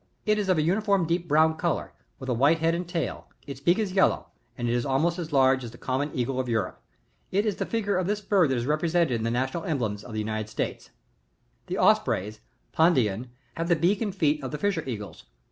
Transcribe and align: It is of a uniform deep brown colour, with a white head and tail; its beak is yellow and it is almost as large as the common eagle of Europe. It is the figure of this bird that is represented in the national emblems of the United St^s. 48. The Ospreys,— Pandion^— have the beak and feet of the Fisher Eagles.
It 0.25 0.39
is 0.39 0.49
of 0.49 0.57
a 0.57 0.63
uniform 0.63 1.05
deep 1.05 1.27
brown 1.27 1.57
colour, 1.57 1.93
with 2.17 2.27
a 2.27 2.33
white 2.33 2.57
head 2.57 2.73
and 2.73 2.87
tail; 2.89 3.27
its 3.45 3.59
beak 3.59 3.77
is 3.77 3.91
yellow 3.91 4.29
and 4.57 4.67
it 4.67 4.73
is 4.73 4.83
almost 4.83 5.19
as 5.19 5.31
large 5.31 5.63
as 5.63 5.69
the 5.69 5.77
common 5.77 6.09
eagle 6.15 6.39
of 6.39 6.49
Europe. 6.49 6.81
It 7.29 7.45
is 7.45 7.57
the 7.57 7.67
figure 7.67 7.97
of 7.97 8.07
this 8.07 8.19
bird 8.19 8.49
that 8.49 8.57
is 8.57 8.65
represented 8.65 9.11
in 9.13 9.23
the 9.23 9.29
national 9.29 9.63
emblems 9.63 10.03
of 10.03 10.13
the 10.13 10.17
United 10.19 10.47
St^s. 10.47 10.85
48. 10.89 10.91
The 11.67 11.77
Ospreys,— 11.77 12.39
Pandion^— 12.75 13.27
have 13.57 13.67
the 13.67 13.75
beak 13.75 14.01
and 14.01 14.15
feet 14.15 14.41
of 14.41 14.49
the 14.49 14.57
Fisher 14.57 14.83
Eagles. 14.87 15.25